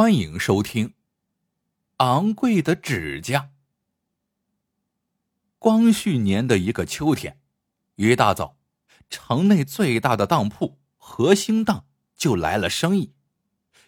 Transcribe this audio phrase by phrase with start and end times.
[0.00, 0.90] 欢迎收听
[1.96, 3.40] 《昂贵的指甲》。
[5.58, 7.40] 光绪年的一个秋天，
[7.96, 8.56] 一大早，
[9.10, 11.84] 城内最大的当铺和兴当
[12.16, 13.12] 就来了生意。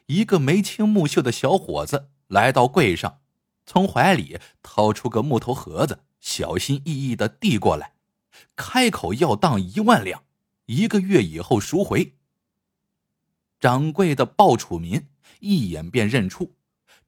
[0.07, 3.21] 一个眉清目秀的小伙子来到柜上，
[3.65, 7.95] 从怀里掏出个木头盒子，小心翼翼的递过来，
[8.57, 10.25] 开口要当一万两，
[10.67, 12.17] 一个月以后赎回。
[13.61, 15.07] 掌柜的鲍楚民。
[15.39, 16.57] 一眼便认出，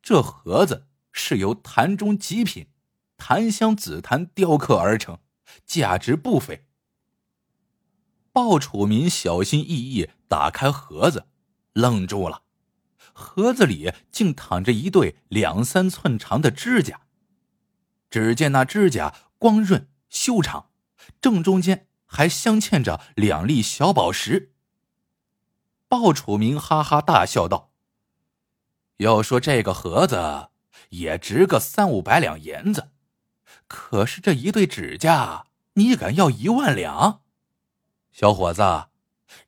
[0.01, 2.69] 这盒子是由坛中极品
[3.17, 5.19] 檀香紫檀雕刻而成，
[5.67, 6.67] 价值不菲。
[8.33, 11.27] 鲍楚民小心翼翼打开盒子，
[11.75, 12.43] 愣住了，
[13.13, 17.03] 盒子里竟躺着一对两三寸长的指甲。
[18.09, 20.71] 只见那指甲光润修长，
[21.21, 24.55] 正中间还镶嵌着两粒小宝石。
[25.89, 27.72] 鲍楚民哈哈大笑道。
[29.03, 30.49] 要说这个盒子
[30.91, 32.91] 也值个三五百两银子，
[33.69, 37.23] 可是这一对指甲，你敢要一万两？
[38.11, 38.87] 小伙子，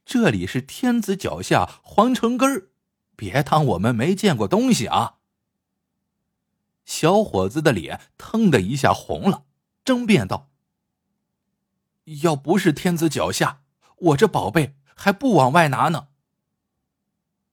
[0.05, 2.69] 这里是天子脚下皇城根儿，
[3.17, 5.17] 别当我们没见过东西啊！
[6.84, 9.45] 小伙子的脸腾的一下红了，
[9.84, 10.51] 争辩道
[12.23, 13.62] ：“要不是天子脚下，
[13.97, 16.09] 我这宝贝还不往外拿呢。”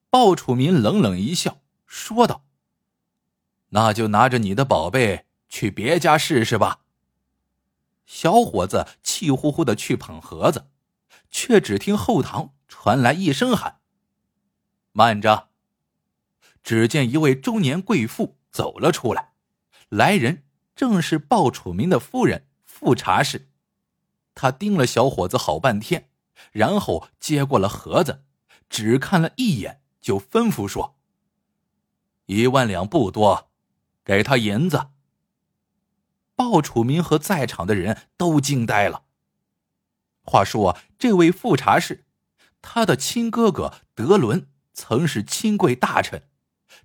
[0.10, 1.61] 鲍楚民冷冷一笑。
[1.92, 2.46] 说道
[3.70, 6.80] ：“那就拿着你的宝贝去别家试试吧。”
[8.08, 10.70] 小伙子气呼呼的去捧盒子，
[11.30, 13.82] 却只听后堂传来一声喊
[14.94, 15.50] ：“慢着！”
[16.64, 19.34] 只见一位中年贵妇走了出来，
[19.90, 23.50] 来人正是鲍楚民的夫人富察氏。
[24.34, 26.10] 他盯了小伙子好半天，
[26.54, 28.24] 然后接过了盒子，
[28.70, 30.96] 只看了一眼，就吩咐说。
[32.32, 33.52] 一万两不多，
[34.06, 34.92] 给他银子。
[36.34, 39.04] 鲍楚民和在场的人都惊呆了。
[40.24, 42.06] 话说，这位富察氏，
[42.62, 46.24] 他的亲哥哥德伦曾是亲贵大臣，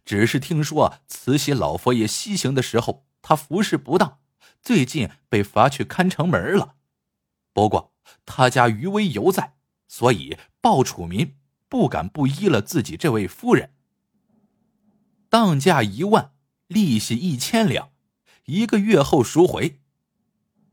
[0.04, 4.19] 只是听说慈禧老佛爷西行的时候，他服侍不当，
[4.60, 6.75] 最近被罚去看城门了。
[7.53, 7.94] 不过
[8.25, 9.54] 他家余威犹在，
[9.87, 11.37] 所以鲍楚民
[11.69, 13.75] 不敢不依了自己这位夫人。
[15.28, 16.32] 当价一万，
[16.66, 17.91] 利息一千两，
[18.44, 19.81] 一个月后赎回。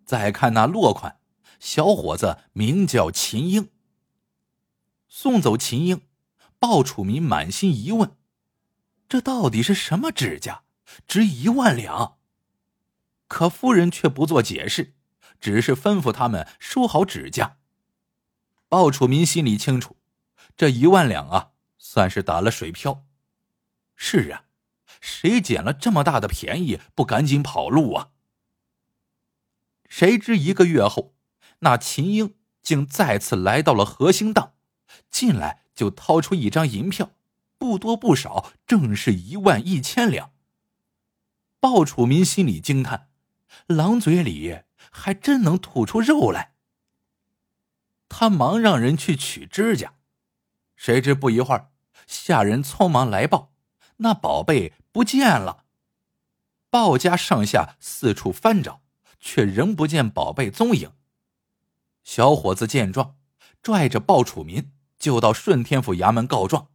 [0.05, 1.19] 再看那落款，
[1.59, 3.69] 小伙子名叫秦英。
[5.07, 6.01] 送走秦英，
[6.59, 8.15] 鲍楚民满心疑问：
[9.07, 10.63] 这到底是什么指甲，
[11.07, 12.17] 值一万两？
[13.27, 14.93] 可夫人却不做解释，
[15.39, 17.57] 只是吩咐他们收好指甲。
[18.67, 19.97] 鲍楚民心里清楚，
[20.57, 23.05] 这一万两啊，算是打了水漂。
[24.05, 24.43] 是啊。
[24.99, 28.09] 谁捡了这么大的便宜，不赶紧跑路啊？
[29.87, 31.15] 谁知一个月后，
[31.59, 34.55] 那秦英竟再次来到了和兴当，
[35.09, 37.11] 进来就掏出一张银票，
[37.57, 40.31] 不多不少，正是一万一千两。
[41.61, 43.09] 鲍楚民心里惊叹：
[43.67, 46.55] 狼嘴里还真能吐出肉来。
[48.09, 49.93] 他忙让人去取指甲，
[50.75, 51.71] 谁知不一会儿，
[52.05, 53.52] 下人匆忙来报。
[53.97, 55.65] 那宝贝不见了，
[56.69, 58.81] 鲍家上下四处翻找，
[59.19, 60.91] 却仍不见宝贝踪影。
[62.03, 63.15] 小伙子见状，
[63.61, 66.69] 拽着鲍楚民就到顺天府衙门告状。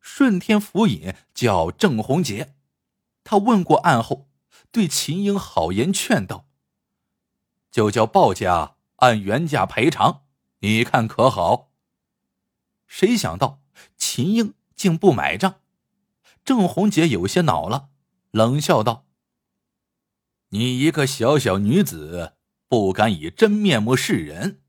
[0.00, 2.54] 顺天府尹叫郑宏杰，
[3.24, 4.28] 他问过案后，
[4.70, 6.46] 对秦英好言劝道
[7.72, 10.24] ：“就叫鲍家按原价赔偿，
[10.58, 11.72] 你看可好？”
[12.86, 13.62] 谁想到
[13.96, 15.62] 秦英竟不买账。
[16.44, 17.88] 郑红姐有些恼了，
[18.30, 19.06] 冷笑道
[20.50, 22.34] ：“你一个小小女子，
[22.68, 24.60] 不敢以真面目示人，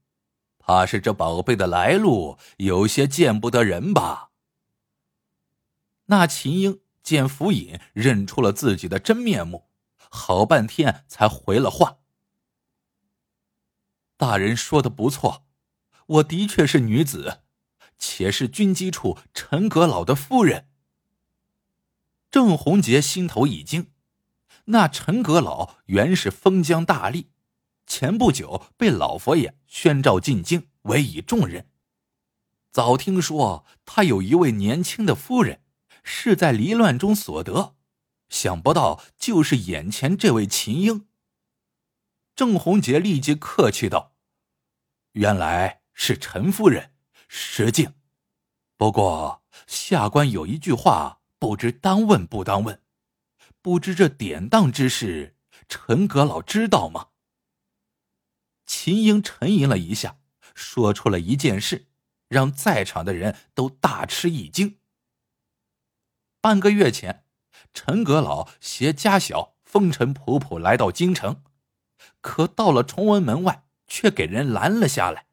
[0.58, 4.32] 怕是这宝贝的来路有些见不得人吧？”
[6.08, 11.98] 那秦英见府尹认出了自己的真面目，好半天才回了话
[14.16, 15.46] ：“大人说的不错，
[16.06, 17.42] 我的确是女子，
[17.98, 20.70] 且是军机处陈阁老的夫人。”
[22.36, 23.94] 郑宏杰心头一惊，
[24.66, 27.28] 那陈阁老原是封疆大吏，
[27.88, 31.70] 前不久被老佛爷宣召进京，委以重任。
[32.72, 35.62] 早听说他有一位年轻的夫人，
[36.04, 37.78] 是在离乱中所得，
[38.28, 41.08] 想不到就是眼前这位秦英。
[42.36, 44.14] 郑宏杰立即客气道
[45.14, 46.92] ：“原来是陈夫人，
[47.30, 47.94] 失敬。
[48.76, 52.82] 不过下官有一句话。”不知当问不当问，
[53.62, 55.36] 不知这典当之事，
[55.70, 57.10] 陈阁老知道吗？
[58.66, 60.18] 秦英沉吟了一下，
[60.56, 61.86] 说出了一件事，
[62.28, 64.80] 让在场的人都大吃一惊。
[66.42, 67.26] 半个月前，
[67.76, 71.44] 陈阁老携家小风尘仆仆来到京城，
[72.22, 75.28] 可到了崇文门外，却给人拦了下来。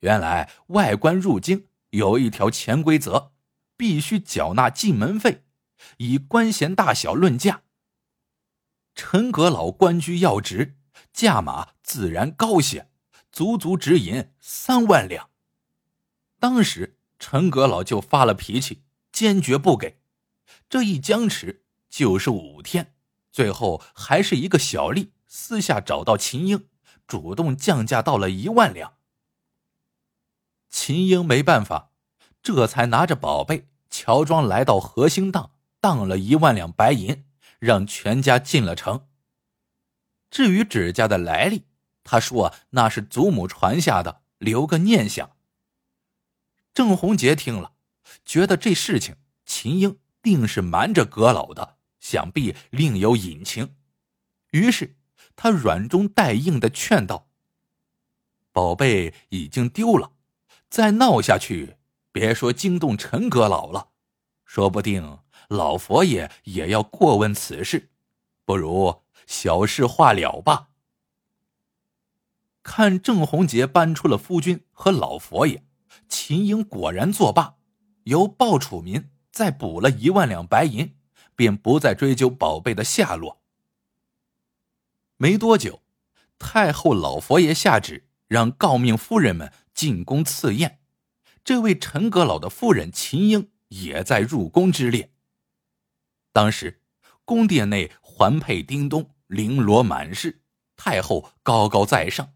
[0.00, 3.30] 原来外官入京有一条潜规则，
[3.80, 5.46] 必须缴纳进门费，
[5.96, 7.62] 以官衔大小论价。
[8.94, 10.76] 陈阁老官居要职。
[11.14, 12.90] 价码自然高些，
[13.32, 15.30] 足足值银三万两。
[16.38, 20.02] 当时陈阁老就发了脾气，坚决不给。
[20.68, 22.94] 这一僵持就是五天，
[23.32, 26.68] 最后还是一个小吏私下找到秦英，
[27.06, 28.98] 主动降价到了一万两。
[30.68, 31.92] 秦英没办法，
[32.42, 37.24] 这才拿着宝贝乔装来到河兴当，当了一万两白银，
[37.58, 39.08] 让全家进了城。
[40.30, 41.64] 至于指甲的来历，
[42.04, 45.36] 他说那是祖母传下的，留个念想。
[46.72, 47.72] 郑红杰听了，
[48.24, 53.74] 觉得这事情秦英定是瞒着葛老的，想必另有隐情。
[54.52, 54.96] 于是
[55.34, 57.28] 他软中带硬的劝道
[58.52, 60.12] ：“宝贝已经丢了，
[60.68, 61.76] 再闹下去，
[62.12, 63.90] 别说惊动陈阁老了，
[64.44, 65.18] 说不定
[65.48, 67.90] 老佛爷也要过问此事，
[68.44, 70.70] 不如……”小事化了吧。
[72.64, 75.64] 看郑红杰搬出了夫君和老佛爷，
[76.08, 77.54] 秦英果然作罢，
[78.04, 80.96] 由鲍楚民再补了一万两白银，
[81.36, 83.40] 便不再追究宝贝的下落。
[85.16, 85.80] 没多久，
[86.36, 90.79] 太后老佛爷下旨让诰命夫人们进宫赐宴，
[91.44, 95.12] 这位陈阁老的夫人秦英也在入宫之列。
[96.32, 96.82] 当时，
[97.24, 99.14] 宫殿内环佩叮咚。
[99.30, 100.42] 绫罗满室，
[100.74, 102.32] 太后高高在上，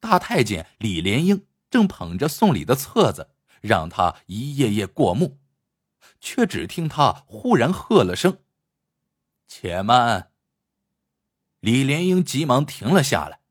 [0.00, 5.38] 大太监李莲英正捧着送礼的册子，让他一页页过目，
[6.20, 8.38] 却只听他忽然喝了声
[9.46, 10.32] ：“且慢！”
[11.62, 13.42] 李莲英急忙停了下来。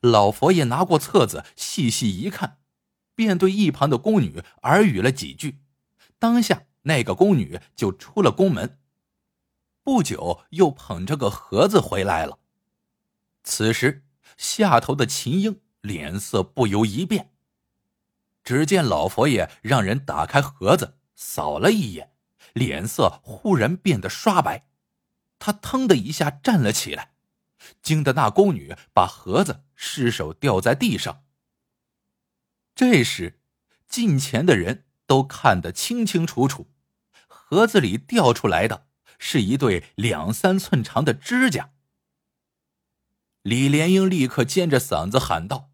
[0.00, 2.59] 老佛爷拿过册子，细细一看，
[3.20, 5.58] 便对一旁的宫女耳语了几句，
[6.18, 8.78] 当下那个宫女就出了宫门。
[9.82, 12.38] 不久，又捧着个盒子回来了。
[13.44, 14.06] 此时，
[14.38, 17.30] 下头的秦英脸色不由一变。
[18.42, 22.12] 只见老佛爷让人打开盒子，扫了一眼，
[22.54, 24.64] 脸色忽然变得刷白。
[25.38, 27.12] 他腾的一下站了起来，
[27.82, 31.22] 惊得那宫女把盒子失手掉在地上。
[32.80, 33.38] 这时，
[33.86, 36.70] 近前的人都看得清清楚楚，
[37.26, 38.86] 盒子里掉出来的。
[39.18, 41.72] 是一对两三寸长的指甲。
[43.42, 45.72] 李莲英立刻尖着嗓子喊道：“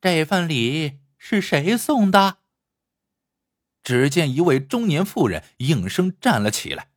[0.00, 2.38] 这份礼是谁送的？”
[3.84, 6.92] 只见一位中年妇人应声站了起来。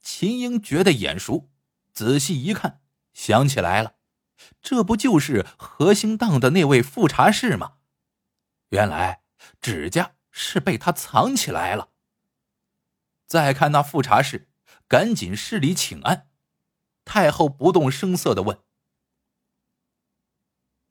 [0.00, 1.50] 秦英觉得眼熟，
[1.92, 2.80] 仔细一看，
[3.12, 3.96] 想起来了，
[4.62, 7.74] 这不就是何兴当的那位富察氏吗？
[8.70, 9.22] 原来
[9.60, 11.90] 指甲是被他藏起来了。
[13.26, 14.48] 再看那富察氏，
[14.86, 16.28] 赶紧施礼请安。
[17.04, 18.58] 太后不动声色的问：“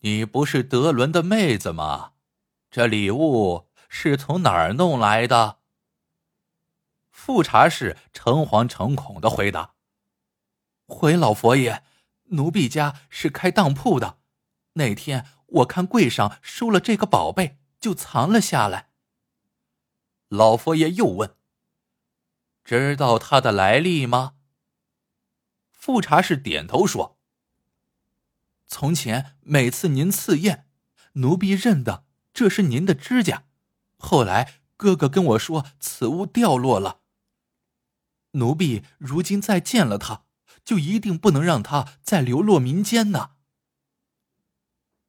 [0.02, 2.14] 你不是德伦的妹子吗？
[2.70, 5.60] 这礼物是从哪儿弄来的？”
[7.12, 9.74] 富察氏诚惶诚恐的回答
[10.88, 11.84] ：“回老佛爷，
[12.26, 14.20] 奴婢家是开当铺的。
[14.74, 17.58] 那天我看柜上收了这个宝贝，
[17.88, 18.90] 就藏了下来。”
[20.28, 21.38] 老佛爷又问。
[22.66, 24.34] 知道他的来历吗？
[25.72, 27.18] 富察氏点头说
[28.68, 30.68] ：“从前每次您赐宴，
[31.14, 32.04] 奴婢认得
[32.34, 33.46] 这是您的指甲。
[33.98, 37.00] 后来哥哥跟我说此物掉落了，
[38.32, 40.26] 奴婢如今再见了他，
[40.66, 43.36] 就一定不能让他再流落民间呢。”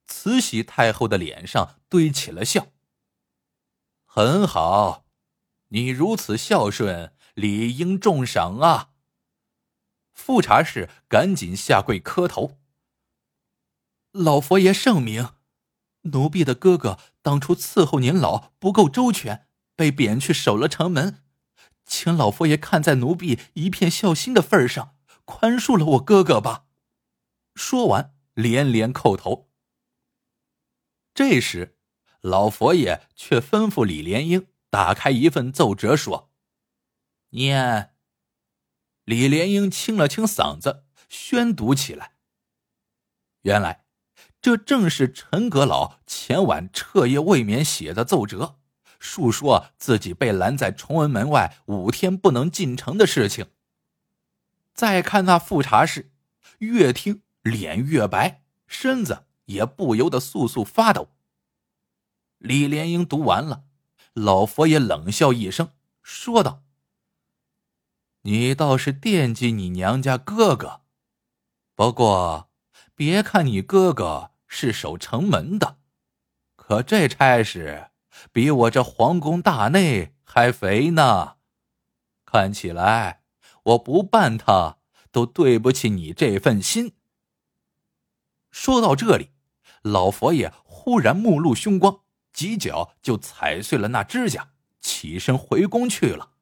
[0.09, 2.67] 慈禧太后的脸上堆起了笑。
[4.05, 5.05] 很好，
[5.69, 7.13] 你如此孝顺。
[7.35, 8.91] 理应重赏啊！
[10.13, 12.59] 富察氏赶紧下跪磕头。
[14.11, 15.35] 老佛爷圣明，
[16.01, 19.47] 奴婢的哥哥当初伺候您老不够周全，
[19.77, 21.23] 被贬去守了城门，
[21.87, 26.65] 请老佛爷看在奴婢一片孝心的份上，宽恕了我哥哥吧。
[27.55, 29.48] 说完，连连叩头。
[31.19, 31.77] 这时，
[32.21, 36.31] 老佛爷却吩咐李莲英打开一份奏折，说。
[37.31, 37.91] 念。
[39.03, 42.13] 李莲英清了清嗓子，宣读起来。
[43.43, 43.85] 原来，
[44.41, 48.61] 这正是陈阁老前晚彻夜未眠写的奏折，
[49.01, 53.51] 述说自己被拦在崇文门外五天不能进城的事情。
[54.73, 56.13] 再看那富察氏，
[56.59, 61.09] 越听脸越白，身子也不由得簌簌发抖。
[62.39, 63.65] 李莲英读完了，
[64.15, 65.71] 老佛爷冷笑一声，
[66.03, 66.63] 说道。
[68.23, 70.83] 你倒是惦记你娘家哥哥，
[71.75, 72.51] 不过
[72.95, 75.79] 别看你哥哥是守城门的，
[76.57, 77.91] 可这差事
[78.33, 81.37] 比我这皇宫大内还肥呢。
[82.27, 83.23] 看起来
[83.63, 84.77] 我不办他
[85.11, 86.93] 都对不起你这份心。
[88.51, 89.31] 说到这里，
[89.83, 92.01] 老佛爷忽然目露凶光，
[92.33, 96.33] 几脚就踩碎了那指甲，起身回宫去了。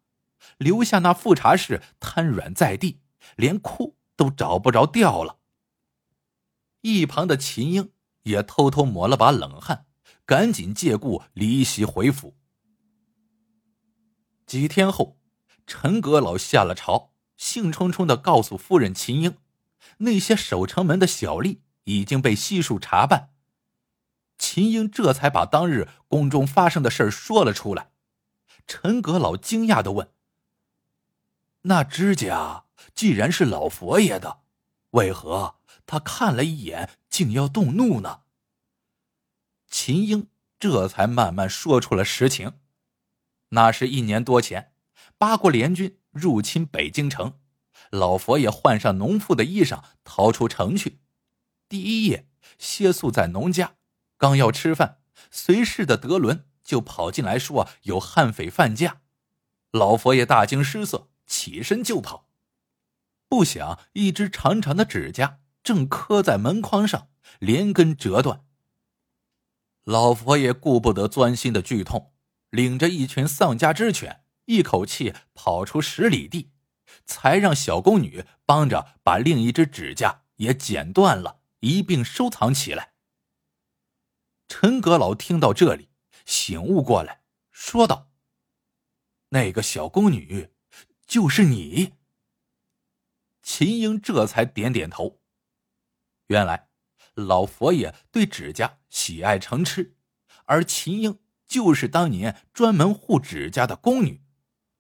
[0.59, 3.01] 留下那富察氏瘫软在地，
[3.37, 5.39] 连哭都找不着调了。
[6.81, 7.91] 一旁的秦英
[8.23, 9.87] 也偷偷抹了把冷汗，
[10.25, 12.37] 赶紧借故离席回府。
[14.47, 15.19] 几天后，
[15.67, 19.37] 陈阁老下了朝，兴冲冲的告诉夫人秦英，
[19.99, 23.31] 那些守城门的小吏已经被悉数查办。
[24.39, 27.91] 秦英这才把当日宫中发生的事说了出来。
[28.67, 30.11] 陈阁老惊讶的问。
[31.63, 32.65] 那指甲
[32.95, 34.41] 既然是老佛爷的，
[34.91, 38.23] 为何他看了一眼竟要动怒呢？
[39.69, 40.29] 秦英
[40.59, 42.55] 这才慢慢说出了实情。
[43.51, 44.73] 那是一年多前，
[45.17, 47.39] 八国联军入侵北京城，
[47.91, 50.99] 老佛爷换上农妇的衣裳逃出城去。
[51.69, 53.75] 第一夜歇宿在农家，
[54.17, 54.99] 刚要吃饭，
[55.31, 59.01] 随侍的德伦就跑进来说有悍匪犯驾，
[59.71, 61.09] 老佛爷大惊失色。
[61.29, 62.29] 起身就跑，
[63.29, 67.09] 不想一只长长的指甲正磕在门框上，
[67.41, 68.45] 连根折断。
[69.83, 72.13] 老佛爷顾不得钻心的剧痛，
[72.51, 76.53] 领着一群丧家之犬，一口气跑出十里地，
[77.05, 82.95] 才让小宫女帮着把另一只指甲也剪断了，一并收藏起来。
[84.49, 85.91] 陈阁老听到这里，
[86.25, 88.11] 醒悟过来，说道
[89.31, 90.53] ：“那个小宫女。”
[91.07, 91.93] 就是你，
[93.41, 95.21] 秦英这才点点头。
[96.27, 96.69] 原来
[97.15, 99.97] 老佛爷对指甲喜爱成痴，
[100.47, 104.25] 而秦英就是当年专门护指甲的宫女。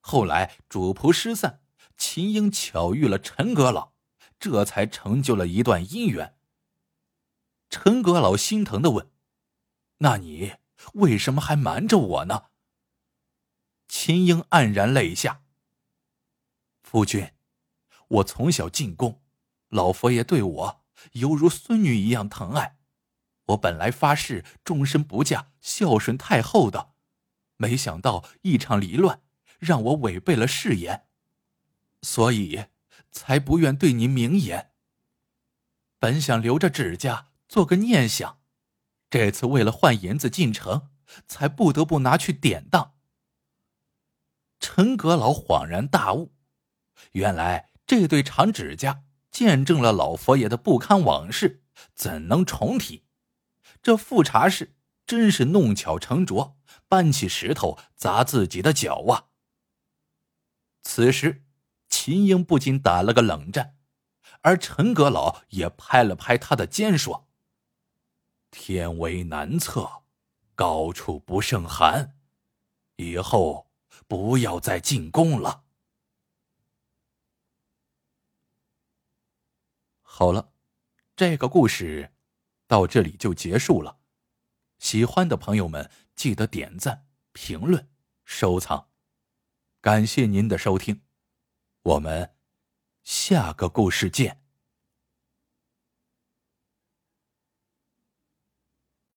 [0.00, 1.62] 后来主仆失散，
[1.97, 3.92] 秦英巧遇了陈阁老，
[4.40, 6.36] 这才成就了一段姻缘。
[7.69, 9.11] 陈阁老心疼的问
[9.99, 10.55] ：“那你
[10.95, 12.45] 为什么还瞒着我呢？”
[13.89, 15.43] 秦英黯然泪下。
[16.83, 17.33] 夫君，
[18.09, 19.23] 我从小进宫，
[19.69, 22.79] 老佛爷对我犹如孙女一样疼爱。
[23.47, 26.95] 我本来发誓终身不嫁，孝顺太后的，
[27.57, 29.23] 没想到一场离乱
[29.59, 31.07] 让我违背了誓言，
[32.03, 32.67] 所以
[33.13, 34.73] 才不愿对您明言。
[35.99, 38.41] 本想留着指甲做个念想，
[39.09, 40.91] 这次为了换银子进城，
[41.26, 42.95] 才不得不拿去典当。
[44.59, 46.35] 陈阁老恍然大悟。
[47.12, 51.62] 原来这对长指甲见证了老佛爷的不堪往事，
[51.95, 53.05] 怎能重提？
[53.83, 54.75] 这富察氏
[55.07, 59.26] 真是弄巧成拙，搬起石头砸自己的脚啊！
[60.83, 61.45] 此时，
[61.88, 63.76] 秦英不禁打了个冷战，
[64.41, 67.25] 而陈阁老也拍了拍他的肩，说
[68.50, 70.03] ：“天为难测，
[70.55, 72.17] 高处不胜寒，
[72.97, 73.71] 以后
[74.07, 75.65] 不要再进宫了。”
[80.00, 80.53] 好了，
[81.15, 82.15] 这个故事
[82.67, 83.99] 到这里就结束了。
[84.79, 87.91] 喜欢的朋友们记得点赞、评论、
[88.25, 88.88] 收藏，
[89.83, 91.03] 感谢您的收听，
[91.83, 92.35] 我们
[93.05, 94.46] 下个故事见。